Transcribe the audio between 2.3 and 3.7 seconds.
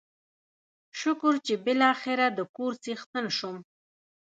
دکور څښتن شوم.